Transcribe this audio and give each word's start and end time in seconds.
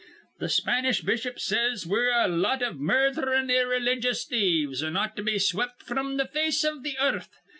Th' 0.39 0.49
Spanish 0.49 1.01
bishop 1.01 1.39
says 1.39 1.85
we're 1.85 2.09
a 2.11 2.27
lot 2.27 2.63
iv 2.63 2.77
murdherin', 2.79 3.51
irreligious 3.51 4.25
thieves, 4.25 4.81
an' 4.83 4.97
ought 4.97 5.15
to 5.15 5.21
be 5.21 5.37
swept 5.37 5.83
fr'm 5.83 6.17
th' 6.17 6.27
face 6.33 6.63
iv 6.63 6.83
th' 6.83 6.95
earth. 6.99 7.29